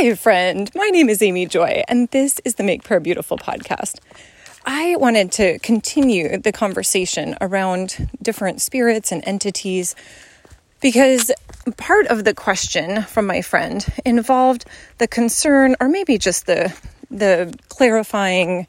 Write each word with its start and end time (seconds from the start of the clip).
Hi, 0.00 0.14
friend. 0.14 0.70
My 0.76 0.90
name 0.90 1.08
is 1.08 1.20
Amy 1.22 1.44
Joy, 1.46 1.82
and 1.88 2.08
this 2.10 2.40
is 2.44 2.54
the 2.54 2.62
Make 2.62 2.84
Prayer 2.84 3.00
Beautiful 3.00 3.36
podcast. 3.36 3.98
I 4.64 4.94
wanted 4.94 5.32
to 5.32 5.58
continue 5.58 6.38
the 6.38 6.52
conversation 6.52 7.36
around 7.40 8.08
different 8.22 8.60
spirits 8.60 9.10
and 9.10 9.26
entities 9.26 9.96
because 10.80 11.32
part 11.76 12.06
of 12.06 12.22
the 12.22 12.32
question 12.32 13.02
from 13.02 13.26
my 13.26 13.42
friend 13.42 13.84
involved 14.06 14.66
the 14.98 15.08
concern, 15.08 15.74
or 15.80 15.88
maybe 15.88 16.16
just 16.16 16.46
the 16.46 16.72
the 17.10 17.52
clarifying 17.68 18.68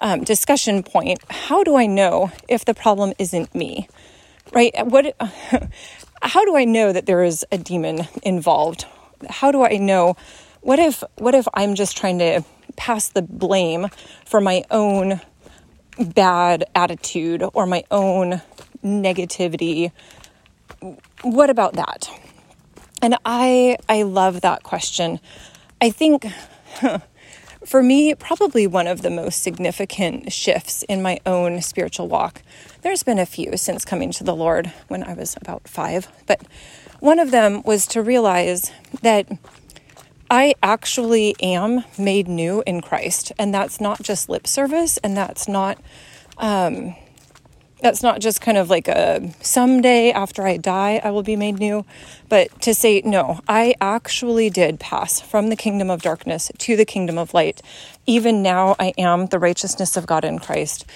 um, 0.00 0.24
discussion 0.24 0.82
point. 0.82 1.20
How 1.30 1.64
do 1.64 1.76
I 1.76 1.86
know 1.86 2.30
if 2.50 2.66
the 2.66 2.74
problem 2.74 3.14
isn't 3.18 3.54
me? 3.54 3.88
Right? 4.52 4.74
What? 4.84 5.16
How 6.20 6.44
do 6.44 6.54
I 6.54 6.66
know 6.66 6.92
that 6.92 7.06
there 7.06 7.24
is 7.24 7.46
a 7.50 7.56
demon 7.56 8.08
involved? 8.22 8.84
How 9.30 9.50
do 9.50 9.64
I 9.64 9.78
know? 9.78 10.16
What 10.66 10.80
if? 10.80 11.04
What 11.14 11.36
if 11.36 11.46
I'm 11.54 11.76
just 11.76 11.96
trying 11.96 12.18
to 12.18 12.42
pass 12.74 13.08
the 13.08 13.22
blame 13.22 13.86
for 14.24 14.40
my 14.40 14.64
own 14.68 15.20
bad 15.96 16.64
attitude 16.74 17.44
or 17.54 17.66
my 17.66 17.84
own 17.92 18.42
negativity? 18.84 19.92
What 21.22 21.50
about 21.50 21.74
that? 21.74 22.10
And 23.00 23.16
I 23.24 23.76
I 23.88 24.02
love 24.02 24.40
that 24.40 24.64
question. 24.64 25.20
I 25.80 25.90
think 25.90 26.26
for 27.64 27.80
me, 27.80 28.16
probably 28.16 28.66
one 28.66 28.88
of 28.88 29.02
the 29.02 29.10
most 29.10 29.44
significant 29.44 30.32
shifts 30.32 30.82
in 30.88 31.00
my 31.00 31.20
own 31.24 31.62
spiritual 31.62 32.08
walk. 32.08 32.42
There's 32.82 33.04
been 33.04 33.20
a 33.20 33.26
few 33.26 33.56
since 33.56 33.84
coming 33.84 34.10
to 34.10 34.24
the 34.24 34.34
Lord 34.34 34.72
when 34.88 35.04
I 35.04 35.14
was 35.14 35.36
about 35.40 35.68
five, 35.68 36.08
but 36.26 36.40
one 36.98 37.20
of 37.20 37.30
them 37.30 37.62
was 37.62 37.86
to 37.88 38.02
realize 38.02 38.72
that 39.02 39.28
I 40.30 40.54
actually 40.62 41.36
am 41.40 41.84
made 41.98 42.28
new 42.28 42.62
in 42.66 42.80
Christ, 42.80 43.32
and 43.38 43.54
that's 43.54 43.80
not 43.80 44.02
just 44.02 44.28
lip 44.28 44.46
service, 44.46 44.98
and 44.98 45.16
that's 45.16 45.46
not. 45.46 45.78
Um, 46.38 46.94
that's 47.80 48.02
not 48.02 48.20
just 48.20 48.40
kind 48.40 48.56
of 48.56 48.70
like 48.70 48.88
a 48.88 49.32
someday 49.40 50.10
after 50.10 50.46
I 50.46 50.56
die, 50.56 51.00
I 51.04 51.10
will 51.10 51.22
be 51.22 51.36
made 51.36 51.58
new, 51.58 51.84
but 52.28 52.62
to 52.62 52.74
say, 52.74 53.02
no, 53.04 53.40
I 53.46 53.74
actually 53.80 54.48
did 54.48 54.80
pass 54.80 55.20
from 55.20 55.50
the 55.50 55.56
kingdom 55.56 55.90
of 55.90 56.02
darkness 56.02 56.50
to 56.58 56.76
the 56.76 56.86
kingdom 56.86 57.18
of 57.18 57.34
light. 57.34 57.60
Even 58.06 58.42
now, 58.42 58.76
I 58.78 58.92
am 58.96 59.26
the 59.26 59.38
righteousness 59.38 59.96
of 59.96 60.06
God 60.06 60.24
in 60.24 60.38
Christ. 60.38 60.86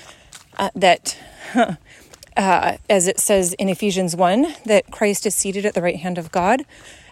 Uh, 0.58 0.70
that, 0.74 1.18
uh, 2.36 2.76
as 2.88 3.06
it 3.06 3.20
says 3.20 3.52
in 3.54 3.68
Ephesians 3.68 4.16
1, 4.16 4.54
that 4.64 4.90
Christ 4.90 5.26
is 5.26 5.34
seated 5.34 5.66
at 5.66 5.74
the 5.74 5.82
right 5.82 5.96
hand 5.96 6.16
of 6.16 6.32
God. 6.32 6.64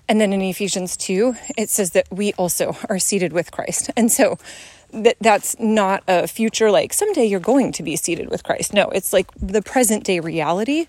And 0.08 0.20
then 0.20 0.32
in 0.32 0.40
Ephesians 0.40 0.96
2, 0.96 1.34
it 1.56 1.68
says 1.68 1.90
that 1.90 2.06
we 2.10 2.32
also 2.34 2.76
are 2.88 2.98
seated 2.98 3.32
with 3.32 3.50
Christ. 3.50 3.90
And 3.96 4.10
so, 4.10 4.38
that 4.92 5.16
that's 5.20 5.58
not 5.58 6.02
a 6.08 6.26
future 6.26 6.70
like 6.70 6.92
someday 6.92 7.24
you're 7.24 7.40
going 7.40 7.72
to 7.72 7.82
be 7.82 7.96
seated 7.96 8.30
with 8.30 8.42
Christ. 8.42 8.72
No, 8.72 8.88
it's 8.88 9.12
like 9.12 9.30
the 9.34 9.62
present 9.62 10.04
day 10.04 10.20
reality. 10.20 10.86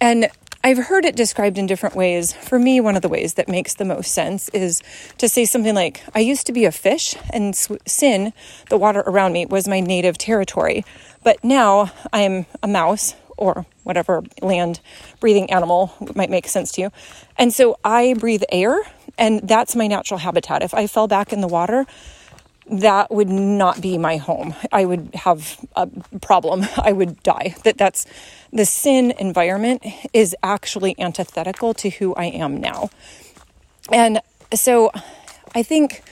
And 0.00 0.28
I've 0.64 0.78
heard 0.78 1.04
it 1.04 1.16
described 1.16 1.58
in 1.58 1.66
different 1.66 1.96
ways. 1.96 2.32
For 2.32 2.56
me, 2.56 2.80
one 2.80 2.94
of 2.94 3.02
the 3.02 3.08
ways 3.08 3.34
that 3.34 3.48
makes 3.48 3.74
the 3.74 3.84
most 3.84 4.12
sense 4.12 4.48
is 4.50 4.80
to 5.18 5.28
say 5.28 5.44
something 5.44 5.74
like, 5.74 6.02
I 6.14 6.20
used 6.20 6.46
to 6.46 6.52
be 6.52 6.66
a 6.66 6.72
fish, 6.72 7.16
and 7.30 7.56
sin, 7.56 8.32
the 8.68 8.78
water 8.78 9.00
around 9.00 9.32
me, 9.32 9.44
was 9.46 9.66
my 9.66 9.80
native 9.80 10.18
territory. 10.18 10.84
But 11.24 11.42
now 11.42 11.90
I'm 12.12 12.46
a 12.62 12.68
mouse 12.68 13.14
or 13.36 13.66
whatever 13.84 14.22
land 14.40 14.80
breathing 15.20 15.50
animal 15.50 15.94
might 16.14 16.30
make 16.30 16.48
sense 16.48 16.72
to 16.72 16.82
you. 16.82 16.90
And 17.38 17.52
so 17.52 17.78
I 17.84 18.14
breathe 18.14 18.42
air, 18.50 18.80
and 19.18 19.46
that's 19.46 19.74
my 19.76 19.86
natural 19.86 20.18
habitat. 20.18 20.62
If 20.62 20.74
I 20.74 20.86
fell 20.86 21.08
back 21.08 21.32
in 21.32 21.40
the 21.40 21.48
water, 21.48 21.86
that 22.70 23.10
would 23.10 23.28
not 23.28 23.80
be 23.80 23.98
my 23.98 24.16
home. 24.16 24.54
I 24.70 24.84
would 24.84 25.10
have 25.14 25.58
a 25.74 25.88
problem. 26.20 26.64
I 26.76 26.92
would 26.92 27.22
die. 27.22 27.54
That 27.64 27.76
that's 27.76 28.06
the 28.52 28.64
sin 28.64 29.12
environment 29.18 29.84
is 30.12 30.36
actually 30.42 30.98
antithetical 30.98 31.74
to 31.74 31.90
who 31.90 32.14
I 32.14 32.26
am 32.26 32.60
now. 32.60 32.90
And 33.90 34.20
so 34.54 34.90
I 35.54 35.62
think 35.62 36.02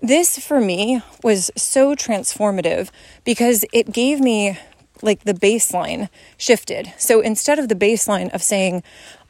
this 0.00 0.38
for 0.38 0.60
me 0.60 1.02
was 1.22 1.50
so 1.56 1.94
transformative 1.94 2.90
because 3.24 3.64
it 3.72 3.92
gave 3.92 4.20
me 4.20 4.58
like 5.02 5.24
the 5.24 5.34
baseline 5.34 6.08
shifted. 6.38 6.92
So 6.98 7.20
instead 7.20 7.58
of 7.58 7.68
the 7.68 7.74
baseline 7.74 8.32
of 8.34 8.42
saying, 8.42 8.82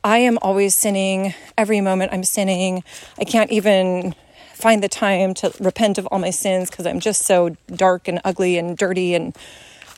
I 0.05 0.19
am 0.19 0.39
always 0.43 0.75
sinning, 0.75 1.35
every 1.57 1.81
moment 1.81 2.13
I'm 2.13 2.25
sinning, 2.25 2.85
I 3.19 3.25
can't 3.25 3.51
even 3.51 4.15
find 4.55 4.83
the 4.83 4.89
time 4.89 5.35
to 5.35 5.53
repent 5.59 5.99
of 5.99 6.07
all 6.07 6.19
my 6.19 6.31
sins 6.31 6.71
because 6.71 6.87
I'm 6.87 7.01
just 7.01 7.23
so 7.23 7.57
dark 7.75 8.09
and 8.09 8.21
ugly 8.25 8.59
and 8.59 8.77
dirty. 8.77 9.15
And 9.15 9.37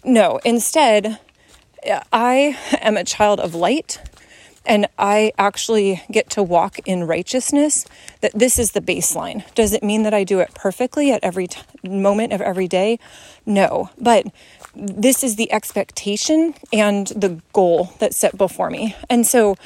no, 0.04 0.40
instead, 0.44 1.18
I 2.12 2.58
am 2.80 2.96
a 2.96 3.04
child 3.04 3.40
of 3.40 3.54
light 3.54 4.00
and 4.66 4.86
I 4.98 5.32
actually 5.38 6.02
get 6.10 6.30
to 6.30 6.42
walk 6.42 6.78
in 6.86 7.04
righteousness, 7.04 7.84
that 8.20 8.32
this 8.34 8.58
is 8.58 8.72
the 8.72 8.80
baseline. 8.80 9.44
Does 9.54 9.72
it 9.72 9.82
mean 9.82 10.02
that 10.04 10.14
I 10.14 10.24
do 10.24 10.40
it 10.40 10.54
perfectly 10.54 11.12
at 11.12 11.22
every 11.22 11.46
t- 11.48 11.60
moment 11.82 12.32
of 12.32 12.40
every 12.40 12.68
day? 12.68 12.98
No. 13.46 13.90
But 14.00 14.26
this 14.74 15.22
is 15.22 15.36
the 15.36 15.52
expectation 15.52 16.54
and 16.72 17.08
the 17.08 17.40
goal 17.52 17.92
that's 17.98 18.16
set 18.16 18.36
before 18.36 18.70
me. 18.70 18.96
And 19.10 19.26
so 19.26 19.56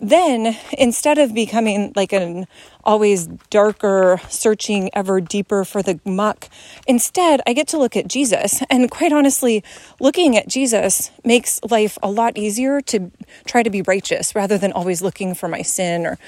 then 0.00 0.56
instead 0.72 1.18
of 1.18 1.34
becoming 1.34 1.92
like 1.94 2.12
an 2.12 2.46
always 2.84 3.26
darker, 3.50 4.20
searching 4.28 4.90
ever 4.94 5.20
deeper 5.20 5.64
for 5.64 5.82
the 5.82 6.00
muck, 6.04 6.48
instead 6.86 7.40
I 7.46 7.52
get 7.52 7.68
to 7.68 7.78
look 7.78 7.96
at 7.96 8.08
Jesus. 8.08 8.62
And 8.70 8.90
quite 8.90 9.12
honestly, 9.12 9.62
looking 10.00 10.36
at 10.36 10.48
Jesus 10.48 11.10
makes 11.24 11.60
life 11.70 11.98
a 12.02 12.10
lot 12.10 12.38
easier 12.38 12.80
to 12.82 13.10
try 13.44 13.62
to 13.62 13.70
be 13.70 13.82
righteous 13.82 14.34
rather 14.34 14.56
than 14.56 14.72
always 14.72 15.02
looking 15.02 15.34
for 15.34 15.48
my 15.48 15.62
sin 15.62 16.06
or 16.06 16.18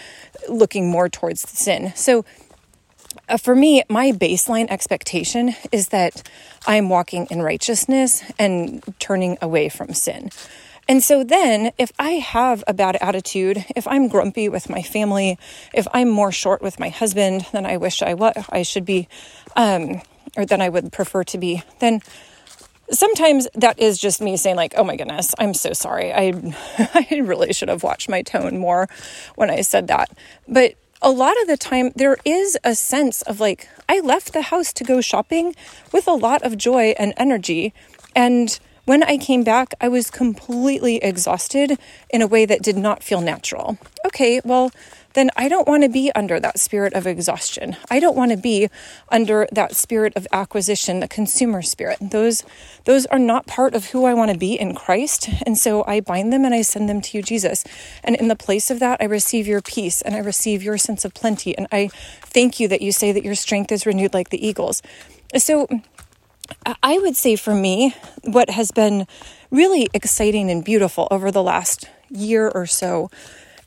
looking 0.48 0.90
more 0.90 1.08
towards 1.08 1.42
the 1.42 1.56
sin. 1.56 1.92
So 1.94 2.24
uh, 3.28 3.36
for 3.36 3.54
me, 3.54 3.82
my 3.88 4.12
baseline 4.12 4.66
expectation 4.68 5.54
is 5.70 5.88
that 5.88 6.28
I'm 6.66 6.88
walking 6.88 7.26
in 7.30 7.42
righteousness 7.42 8.22
and 8.38 8.82
turning 8.98 9.38
away 9.40 9.68
from 9.68 9.94
sin. 9.94 10.30
And 10.88 11.02
so 11.02 11.22
then, 11.22 11.72
if 11.78 11.92
I 11.98 12.12
have 12.12 12.64
a 12.66 12.74
bad 12.74 12.96
attitude, 13.00 13.64
if 13.76 13.86
I'm 13.86 14.08
grumpy 14.08 14.48
with 14.48 14.68
my 14.68 14.82
family, 14.82 15.38
if 15.72 15.86
I'm 15.92 16.08
more 16.08 16.32
short 16.32 16.60
with 16.60 16.80
my 16.80 16.88
husband 16.88 17.46
than 17.52 17.66
I 17.66 17.76
wish 17.76 18.02
I 18.02 18.14
was, 18.14 18.34
I 18.50 18.62
should 18.62 18.84
be, 18.84 19.08
um, 19.54 20.02
or 20.36 20.44
than 20.44 20.60
I 20.60 20.68
would 20.68 20.92
prefer 20.92 21.24
to 21.24 21.38
be, 21.38 21.62
then 21.78 22.00
sometimes 22.90 23.48
that 23.54 23.78
is 23.78 23.98
just 23.98 24.20
me 24.20 24.36
saying 24.36 24.56
like, 24.56 24.74
"Oh 24.76 24.84
my 24.84 24.96
goodness, 24.96 25.34
I'm 25.38 25.54
so 25.54 25.72
sorry. 25.72 26.12
I 26.12 26.32
I 26.94 27.22
really 27.22 27.52
should 27.52 27.68
have 27.68 27.82
watched 27.82 28.08
my 28.08 28.22
tone 28.22 28.58
more 28.58 28.88
when 29.36 29.50
I 29.50 29.60
said 29.60 29.86
that." 29.88 30.10
But 30.48 30.74
a 31.00 31.10
lot 31.10 31.40
of 31.42 31.48
the 31.48 31.56
time 31.56 31.90
there 31.96 32.16
is 32.24 32.56
a 32.64 32.74
sense 32.74 33.22
of 33.22 33.40
like 33.40 33.68
I 33.88 34.00
left 34.00 34.32
the 34.32 34.42
house 34.42 34.72
to 34.74 34.84
go 34.84 35.00
shopping 35.00 35.54
with 35.92 36.06
a 36.06 36.12
lot 36.12 36.42
of 36.42 36.56
joy 36.56 36.94
and 36.98 37.12
energy 37.16 37.72
and 38.14 38.58
when 38.84 39.02
I 39.02 39.16
came 39.16 39.44
back, 39.44 39.74
I 39.80 39.88
was 39.88 40.10
completely 40.10 40.96
exhausted 40.96 41.78
in 42.10 42.22
a 42.22 42.26
way 42.26 42.44
that 42.44 42.62
did 42.62 42.76
not 42.76 43.02
feel 43.02 43.20
natural. 43.20 43.78
Okay, 44.04 44.40
well, 44.44 44.72
then 45.14 45.30
I 45.36 45.48
don't 45.48 45.68
want 45.68 45.82
to 45.82 45.88
be 45.88 46.10
under 46.14 46.40
that 46.40 46.58
spirit 46.58 46.94
of 46.94 47.06
exhaustion. 47.06 47.76
I 47.90 48.00
don't 48.00 48.16
want 48.16 48.30
to 48.30 48.36
be 48.36 48.68
under 49.10 49.46
that 49.52 49.76
spirit 49.76 50.14
of 50.16 50.26
acquisition, 50.32 51.00
the 51.00 51.08
consumer 51.08 51.62
spirit. 51.62 51.98
Those 52.00 52.44
those 52.84 53.06
are 53.06 53.18
not 53.18 53.46
part 53.46 53.74
of 53.74 53.90
who 53.90 54.04
I 54.04 54.14
want 54.14 54.32
to 54.32 54.38
be 54.38 54.58
in 54.58 54.74
Christ. 54.74 55.28
And 55.46 55.58
so 55.58 55.84
I 55.86 56.00
bind 56.00 56.32
them 56.32 56.44
and 56.44 56.54
I 56.54 56.62
send 56.62 56.88
them 56.88 57.00
to 57.02 57.18
you, 57.18 57.22
Jesus. 57.22 57.64
And 58.02 58.16
in 58.16 58.28
the 58.28 58.36
place 58.36 58.70
of 58.70 58.80
that, 58.80 59.00
I 59.00 59.04
receive 59.04 59.46
your 59.46 59.60
peace 59.60 60.02
and 60.02 60.14
I 60.14 60.18
receive 60.18 60.62
your 60.62 60.78
sense 60.78 61.04
of 61.04 61.14
plenty. 61.14 61.56
And 61.56 61.66
I 61.70 61.88
thank 62.22 62.58
you 62.58 62.68
that 62.68 62.82
you 62.82 62.90
say 62.90 63.12
that 63.12 63.24
your 63.24 63.34
strength 63.34 63.70
is 63.70 63.86
renewed 63.86 64.14
like 64.14 64.30
the 64.30 64.44
eagles. 64.44 64.82
So 65.36 65.66
I 66.82 66.98
would 66.98 67.16
say 67.16 67.36
for 67.36 67.54
me, 67.54 67.94
what 68.22 68.50
has 68.50 68.70
been 68.70 69.06
really 69.50 69.88
exciting 69.94 70.50
and 70.50 70.64
beautiful 70.64 71.08
over 71.10 71.30
the 71.30 71.42
last 71.42 71.88
year 72.10 72.48
or 72.48 72.66
so 72.66 73.10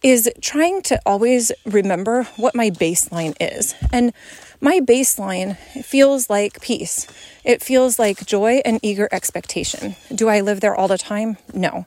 is 0.04 0.30
trying 0.42 0.81
to 0.83 1.00
always 1.06 1.51
remember 1.66 2.24
what 2.38 2.54
my 2.54 2.69
baseline 2.69 3.36
is. 3.39 3.74
And 3.92 4.13
my 4.62 4.80
baseline 4.80 5.57
feels 5.83 6.30
like 6.30 6.62
peace. 6.62 7.07
It 7.44 7.63
feels 7.63 7.98
like 7.98 8.25
joy 8.25 8.62
and 8.66 8.80
eager 8.83 9.10
expectation. 9.12 9.95
Do 10.13 10.30
I 10.30 10.42
live 10.42 10.62
there 10.62 10.75
all 10.75 10.88
the 10.88 10.98
time? 10.98 11.38
No. 11.54 11.86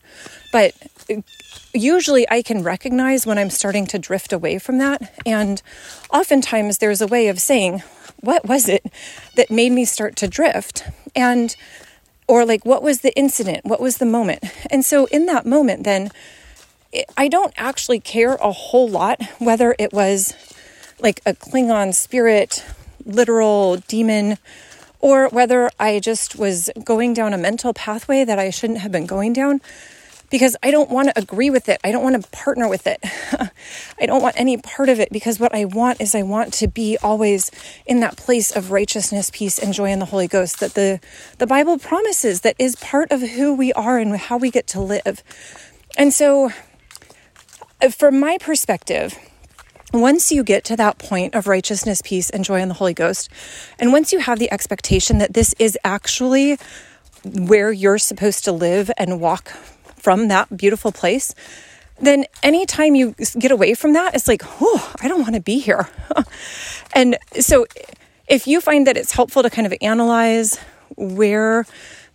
But 0.52 0.74
usually 1.72 2.28
I 2.28 2.42
can 2.42 2.62
recognize 2.62 3.26
when 3.26 3.38
I'm 3.38 3.50
starting 3.50 3.86
to 3.88 3.98
drift 3.98 4.32
away 4.32 4.58
from 4.58 4.78
that. 4.78 5.12
And 5.24 5.62
oftentimes 6.12 6.78
there's 6.78 7.00
a 7.00 7.06
way 7.06 7.28
of 7.28 7.40
saying, 7.40 7.82
what 8.20 8.46
was 8.46 8.68
it 8.68 8.84
that 9.36 9.50
made 9.50 9.72
me 9.72 9.84
start 9.84 10.16
to 10.16 10.28
drift? 10.28 10.84
And, 11.14 11.54
or 12.26 12.44
like, 12.44 12.64
what 12.64 12.82
was 12.82 13.00
the 13.00 13.16
incident? 13.16 13.64
What 13.64 13.80
was 13.80 13.98
the 13.98 14.06
moment? 14.06 14.44
And 14.70 14.84
so 14.84 15.06
in 15.06 15.26
that 15.26 15.46
moment, 15.46 15.84
then, 15.84 16.10
I 17.16 17.28
don't 17.28 17.52
actually 17.56 18.00
care 18.00 18.34
a 18.36 18.50
whole 18.50 18.88
lot 18.88 19.22
whether 19.38 19.74
it 19.78 19.92
was 19.92 20.34
like 20.98 21.20
a 21.26 21.34
Klingon 21.34 21.94
spirit 21.94 22.64
literal 23.04 23.76
demon 23.88 24.38
or 25.00 25.28
whether 25.28 25.70
I 25.78 26.00
just 26.00 26.36
was 26.36 26.70
going 26.84 27.14
down 27.14 27.34
a 27.34 27.38
mental 27.38 27.72
pathway 27.72 28.24
that 28.24 28.38
I 28.38 28.50
shouldn't 28.50 28.80
have 28.80 28.90
been 28.90 29.06
going 29.06 29.32
down 29.32 29.60
because 30.30 30.56
I 30.62 30.70
don't 30.70 30.90
want 30.90 31.08
to 31.08 31.18
agree 31.18 31.50
with 31.50 31.68
it. 31.68 31.80
I 31.82 31.90
don't 31.90 32.02
want 32.02 32.22
to 32.22 32.28
partner 32.30 32.68
with 32.68 32.86
it. 32.86 33.00
I 34.00 34.06
don't 34.06 34.22
want 34.22 34.38
any 34.38 34.56
part 34.56 34.88
of 34.88 35.00
it 35.00 35.10
because 35.10 35.40
what 35.40 35.54
I 35.54 35.64
want 35.64 36.00
is 36.00 36.14
I 36.14 36.22
want 36.22 36.52
to 36.54 36.68
be 36.68 36.98
always 37.02 37.50
in 37.86 38.00
that 38.00 38.16
place 38.16 38.54
of 38.54 38.70
righteousness, 38.70 39.30
peace, 39.32 39.58
and 39.58 39.72
joy 39.72 39.90
in 39.90 39.98
the 39.98 40.06
Holy 40.06 40.28
Ghost 40.28 40.60
that 40.60 40.74
the, 40.74 41.00
the 41.38 41.46
Bible 41.46 41.78
promises 41.78 42.42
that 42.42 42.56
is 42.58 42.76
part 42.76 43.10
of 43.10 43.20
who 43.22 43.54
we 43.54 43.72
are 43.72 43.98
and 43.98 44.16
how 44.16 44.36
we 44.36 44.50
get 44.50 44.66
to 44.68 44.80
live. 44.80 45.22
And 45.96 46.12
so, 46.12 46.50
uh, 47.80 47.88
from 47.90 48.20
my 48.20 48.38
perspective, 48.38 49.18
once 49.92 50.30
you 50.30 50.44
get 50.44 50.64
to 50.64 50.76
that 50.76 50.98
point 50.98 51.34
of 51.34 51.46
righteousness, 51.46 52.02
peace, 52.04 52.28
and 52.28 52.44
joy 52.44 52.60
in 52.60 52.68
the 52.68 52.74
Holy 52.74 52.92
Ghost, 52.92 53.30
and 53.78 53.92
once 53.92 54.12
you 54.12 54.18
have 54.18 54.38
the 54.38 54.52
expectation 54.52 55.18
that 55.18 55.32
this 55.32 55.54
is 55.58 55.78
actually 55.82 56.58
where 57.24 57.72
you're 57.72 57.98
supposed 57.98 58.44
to 58.44 58.52
live 58.52 58.90
and 58.98 59.20
walk 59.20 59.52
from 60.00 60.28
that 60.28 60.56
beautiful 60.56 60.92
place, 60.92 61.34
then 62.00 62.24
anytime 62.42 62.94
you 62.94 63.14
get 63.38 63.50
away 63.50 63.74
from 63.74 63.92
that, 63.94 64.14
it's 64.14 64.28
like, 64.28 64.42
oh, 64.60 64.94
I 65.00 65.08
don't 65.08 65.20
want 65.20 65.34
to 65.34 65.40
be 65.40 65.58
here. 65.58 65.88
and 66.94 67.18
so 67.40 67.66
if 68.28 68.46
you 68.46 68.60
find 68.60 68.86
that 68.86 68.96
it's 68.96 69.12
helpful 69.12 69.42
to 69.42 69.50
kind 69.50 69.66
of 69.66 69.74
analyze 69.80 70.58
where 70.96 71.66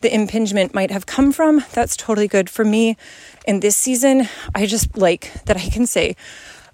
the 0.01 0.13
impingement 0.13 0.73
might 0.73 0.91
have 0.91 1.05
come 1.05 1.31
from, 1.31 1.63
that's 1.73 1.95
totally 1.95 2.27
good 2.27 2.49
for 2.49 2.63
me. 2.63 2.97
In 3.45 3.59
this 3.59 3.75
season, 3.75 4.27
I 4.53 4.65
just 4.65 4.97
like 4.97 5.31
that 5.45 5.57
I 5.57 5.69
can 5.69 5.85
say, 5.87 6.15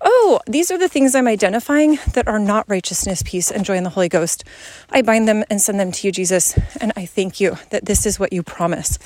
oh, 0.01 0.39
these 0.45 0.71
are 0.71 0.77
the 0.77 0.87
things 0.87 1.15
I'm 1.15 1.27
identifying 1.27 1.99
that 2.13 2.27
are 2.27 2.39
not 2.39 2.67
righteousness, 2.67 3.23
peace, 3.23 3.51
and 3.51 3.65
joy 3.65 3.75
in 3.75 3.83
the 3.83 3.89
Holy 3.89 4.09
Ghost. 4.09 4.43
I 4.89 5.01
bind 5.01 5.27
them 5.27 5.43
and 5.49 5.61
send 5.61 5.79
them 5.79 5.91
to 5.91 6.07
you, 6.07 6.11
Jesus, 6.11 6.57
and 6.79 6.93
I 6.95 7.05
thank 7.05 7.39
you 7.39 7.57
that 7.69 7.85
this 7.85 8.05
is 8.05 8.19
what 8.19 8.33
you 8.33 8.43
promise. 8.43 8.97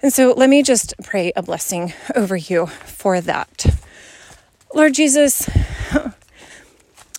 And 0.00 0.12
so 0.12 0.32
let 0.32 0.48
me 0.48 0.62
just 0.62 0.94
pray 1.02 1.32
a 1.34 1.42
blessing 1.42 1.92
over 2.14 2.36
you 2.36 2.66
for 2.66 3.20
that. 3.20 3.66
Lord 4.72 4.94
Jesus, 4.94 5.50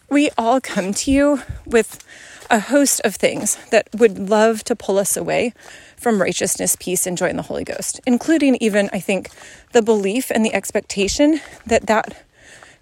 we 0.09 0.29
all 0.37 0.61
come 0.61 0.93
to 0.93 1.11
you 1.11 1.41
with 1.65 2.01
a 2.49 2.59
host 2.59 3.01
of 3.03 3.15
things 3.15 3.57
that 3.71 3.89
would 3.93 4.17
love 4.17 4.63
to 4.63 4.75
pull 4.75 4.97
us 4.97 5.17
away 5.17 5.53
from 5.97 6.21
righteousness, 6.21 6.77
peace, 6.79 7.05
and 7.05 7.17
joy 7.17 7.27
in 7.27 7.35
the 7.35 7.43
Holy 7.43 7.65
Ghost, 7.65 7.99
including 8.07 8.55
even, 8.61 8.89
I 8.93 9.01
think, 9.01 9.29
the 9.73 9.81
belief 9.81 10.31
and 10.31 10.45
the 10.45 10.53
expectation 10.53 11.41
that 11.65 11.87
that 11.87 12.25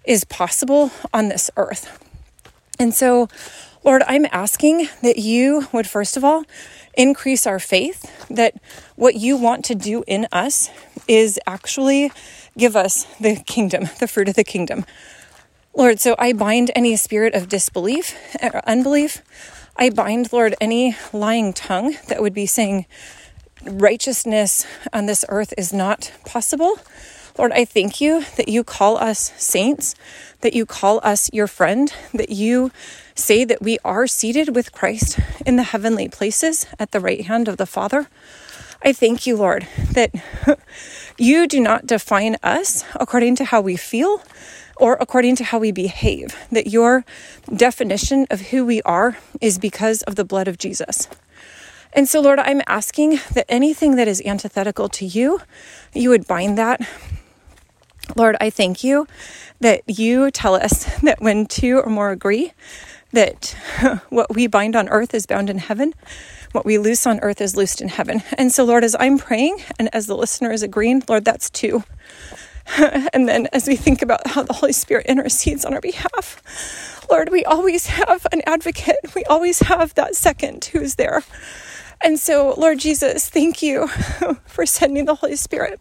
is 0.04 0.24
possible 0.24 0.92
on 1.12 1.28
this 1.28 1.50
earth. 1.56 2.02
And 2.78 2.94
so, 2.94 3.28
Lord, 3.82 4.02
I'm 4.06 4.26
asking 4.30 4.88
that 5.02 5.18
you 5.18 5.66
would, 5.72 5.88
first 5.88 6.16
of 6.16 6.24
all, 6.24 6.44
increase 6.98 7.46
our 7.46 7.60
faith 7.60 8.12
that 8.28 8.54
what 8.96 9.14
you 9.14 9.36
want 9.36 9.64
to 9.66 9.74
do 9.74 10.04
in 10.06 10.26
us 10.32 10.68
is 11.06 11.40
actually 11.46 12.12
give 12.58 12.76
us 12.76 13.04
the 13.18 13.36
kingdom, 13.46 13.88
the 14.00 14.08
fruit 14.08 14.28
of 14.28 14.34
the 14.34 14.44
kingdom. 14.44 14.84
Lord, 15.74 16.00
so 16.00 16.16
I 16.18 16.32
bind 16.32 16.72
any 16.74 16.96
spirit 16.96 17.34
of 17.34 17.48
disbelief 17.48 18.14
or 18.42 18.60
unbelief. 18.68 19.22
I 19.76 19.90
bind, 19.90 20.32
Lord, 20.32 20.56
any 20.60 20.96
lying 21.12 21.52
tongue 21.52 21.96
that 22.08 22.20
would 22.20 22.34
be 22.34 22.46
saying 22.46 22.84
righteousness 23.64 24.66
on 24.92 25.06
this 25.06 25.24
earth 25.28 25.54
is 25.56 25.72
not 25.72 26.12
possible. 26.24 26.80
Lord, 27.38 27.52
I 27.52 27.64
thank 27.64 28.00
you 28.00 28.24
that 28.36 28.48
you 28.48 28.64
call 28.64 28.96
us 28.96 29.32
saints, 29.36 29.94
that 30.40 30.54
you 30.54 30.66
call 30.66 30.98
us 31.04 31.30
your 31.32 31.46
friend, 31.46 31.92
that 32.12 32.30
you 32.30 32.72
say 33.14 33.44
that 33.44 33.62
we 33.62 33.78
are 33.84 34.08
seated 34.08 34.56
with 34.56 34.72
Christ 34.72 35.20
in 35.46 35.54
the 35.54 35.62
heavenly 35.62 36.08
places 36.08 36.66
at 36.80 36.90
the 36.90 36.98
right 36.98 37.24
hand 37.24 37.46
of 37.46 37.56
the 37.56 37.64
Father. 37.64 38.08
I 38.84 38.92
thank 38.92 39.24
you, 39.24 39.36
Lord, 39.36 39.68
that 39.92 40.12
you 41.18 41.46
do 41.46 41.60
not 41.60 41.86
define 41.86 42.38
us 42.42 42.84
according 42.96 43.36
to 43.36 43.44
how 43.44 43.60
we 43.60 43.76
feel 43.76 44.20
or 44.76 44.96
according 45.00 45.36
to 45.36 45.44
how 45.44 45.60
we 45.60 45.70
behave, 45.70 46.36
that 46.50 46.66
your 46.66 47.04
definition 47.54 48.26
of 48.30 48.40
who 48.50 48.66
we 48.66 48.82
are 48.82 49.16
is 49.40 49.60
because 49.60 50.02
of 50.02 50.16
the 50.16 50.24
blood 50.24 50.48
of 50.48 50.58
Jesus. 50.58 51.06
And 51.92 52.08
so, 52.08 52.20
Lord, 52.20 52.40
I'm 52.40 52.62
asking 52.66 53.20
that 53.32 53.46
anything 53.48 53.94
that 53.94 54.08
is 54.08 54.20
antithetical 54.26 54.88
to 54.90 55.06
you, 55.06 55.40
you 55.94 56.10
would 56.10 56.26
bind 56.26 56.58
that 56.58 56.80
Lord, 58.16 58.36
I 58.40 58.50
thank 58.50 58.82
you 58.82 59.06
that 59.60 59.82
you 59.86 60.30
tell 60.30 60.54
us 60.54 60.84
that 61.02 61.20
when 61.20 61.46
two 61.46 61.80
or 61.80 61.90
more 61.90 62.10
agree, 62.10 62.52
that 63.12 63.56
what 64.08 64.34
we 64.34 64.46
bind 64.46 64.76
on 64.76 64.88
earth 64.88 65.14
is 65.14 65.26
bound 65.26 65.50
in 65.50 65.58
heaven, 65.58 65.94
what 66.52 66.64
we 66.64 66.78
loose 66.78 67.06
on 67.06 67.20
earth 67.20 67.40
is 67.40 67.56
loosed 67.56 67.80
in 67.80 67.88
heaven. 67.88 68.22
And 68.36 68.52
so, 68.52 68.64
Lord, 68.64 68.84
as 68.84 68.96
I'm 68.98 69.18
praying 69.18 69.62
and 69.78 69.94
as 69.94 70.06
the 70.06 70.16
listener 70.16 70.50
is 70.50 70.62
agreeing, 70.62 71.02
Lord, 71.08 71.24
that's 71.24 71.50
two. 71.50 71.84
and 73.12 73.28
then 73.28 73.48
as 73.52 73.66
we 73.66 73.76
think 73.76 74.02
about 74.02 74.26
how 74.26 74.42
the 74.42 74.52
Holy 74.52 74.72
Spirit 74.72 75.06
intercedes 75.06 75.64
on 75.64 75.74
our 75.74 75.80
behalf, 75.80 77.06
Lord, 77.10 77.30
we 77.30 77.44
always 77.44 77.86
have 77.86 78.26
an 78.32 78.42
advocate. 78.46 78.96
We 79.14 79.24
always 79.24 79.60
have 79.60 79.94
that 79.94 80.14
second 80.14 80.66
who's 80.66 80.96
there. 80.96 81.22
And 82.00 82.18
so, 82.18 82.54
Lord 82.56 82.78
Jesus, 82.78 83.28
thank 83.28 83.62
you 83.62 83.88
for 84.46 84.66
sending 84.66 85.06
the 85.06 85.16
Holy 85.16 85.36
Spirit 85.36 85.80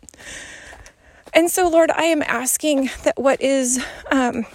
and 1.38 1.52
so, 1.52 1.70
Lord, 1.70 1.92
I 1.92 2.06
am 2.06 2.24
asking 2.24 2.90
that 3.04 3.16
what 3.16 3.40
is, 3.44 3.86
um, 4.10 4.48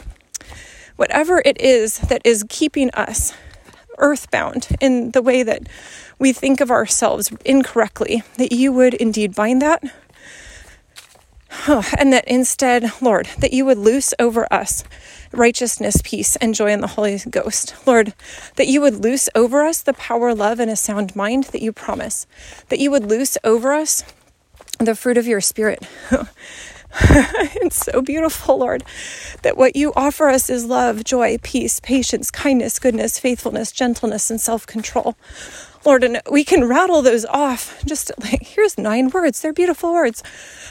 whatever 0.96 1.40
it 1.44 1.60
is 1.60 1.98
that 1.98 2.22
is 2.24 2.44
keeping 2.48 2.90
us 2.90 3.32
earthbound 3.98 4.66
in 4.80 5.12
the 5.12 5.22
way 5.22 5.44
that 5.44 5.68
we 6.18 6.32
think 6.32 6.60
of 6.60 6.72
ourselves 6.72 7.30
incorrectly, 7.44 8.24
that 8.36 8.50
you 8.50 8.72
would 8.72 8.94
indeed 8.94 9.32
bind 9.32 9.62
that. 9.62 9.84
And 11.96 12.12
that 12.12 12.26
instead, 12.26 12.90
Lord, 13.00 13.28
that 13.38 13.52
you 13.52 13.64
would 13.64 13.78
loose 13.78 14.12
over 14.18 14.52
us 14.52 14.82
righteousness, 15.30 16.00
peace, 16.02 16.34
and 16.36 16.52
joy 16.52 16.72
in 16.72 16.80
the 16.80 16.88
Holy 16.88 17.20
Ghost. 17.30 17.76
Lord, 17.86 18.12
that 18.56 18.66
you 18.66 18.80
would 18.80 19.04
loose 19.04 19.28
over 19.36 19.62
us 19.62 19.82
the 19.82 19.92
power, 19.92 20.34
love, 20.34 20.58
and 20.58 20.68
a 20.70 20.74
sound 20.74 21.14
mind 21.14 21.44
that 21.44 21.62
you 21.62 21.72
promise. 21.72 22.26
That 22.70 22.80
you 22.80 22.90
would 22.90 23.04
loose 23.04 23.38
over 23.44 23.72
us 23.72 24.02
the 24.78 24.96
fruit 24.96 25.16
of 25.16 25.28
your 25.28 25.40
spirit. 25.40 25.86
it's 27.62 27.86
so 27.86 28.02
beautiful, 28.02 28.58
Lord, 28.58 28.84
that 29.42 29.56
what 29.56 29.76
you 29.76 29.92
offer 29.96 30.28
us 30.28 30.50
is 30.50 30.66
love, 30.66 31.04
joy, 31.04 31.38
peace, 31.42 31.80
patience, 31.80 32.30
kindness, 32.30 32.78
goodness, 32.78 33.18
faithfulness, 33.18 33.72
gentleness, 33.72 34.30
and 34.30 34.40
self 34.40 34.66
control. 34.66 35.16
Lord, 35.84 36.04
and 36.04 36.20
we 36.30 36.44
can 36.44 36.68
rattle 36.68 37.02
those 37.02 37.24
off 37.24 37.82
just 37.84 38.12
like, 38.20 38.42
here's 38.42 38.76
nine 38.78 39.08
words. 39.10 39.40
They're 39.40 39.52
beautiful 39.52 39.92
words. 39.94 40.22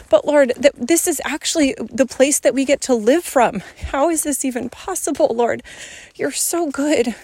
But 0.10 0.26
Lord, 0.26 0.54
that 0.58 0.74
this 0.76 1.08
is 1.08 1.22
actually 1.26 1.76
the 1.80 2.06
place 2.06 2.40
that 2.40 2.54
we 2.54 2.66
get 2.66 2.82
to 2.82 2.94
live 2.94 3.24
from. 3.24 3.62
How 3.92 4.10
is 4.10 4.24
this 4.24 4.46
even 4.46 4.70
possible, 4.70 5.28
Lord? 5.34 5.64
You're 6.16 6.32
so 6.32 6.70
good. 6.70 7.16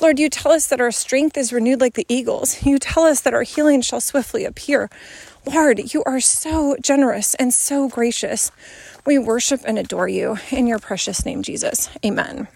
Lord, 0.00 0.20
you 0.20 0.28
tell 0.30 0.52
us 0.52 0.68
that 0.68 0.80
our 0.80 0.92
strength 0.92 1.36
is 1.36 1.52
renewed 1.52 1.80
like 1.80 1.94
the 1.94 2.06
eagles. 2.08 2.64
You 2.64 2.78
tell 2.78 3.02
us 3.04 3.20
that 3.22 3.34
our 3.34 3.42
healing 3.42 3.80
shall 3.80 4.00
swiftly 4.00 4.44
appear. 4.44 4.88
Lord, 5.44 5.92
you 5.92 6.04
are 6.04 6.20
so 6.20 6.76
generous 6.80 7.34
and 7.34 7.52
so 7.52 7.88
gracious. 7.88 8.52
We 9.04 9.18
worship 9.18 9.62
and 9.64 9.78
adore 9.78 10.08
you 10.08 10.36
in 10.50 10.66
your 10.66 10.78
precious 10.78 11.24
name, 11.26 11.42
Jesus. 11.42 11.88
Amen. 12.04 12.46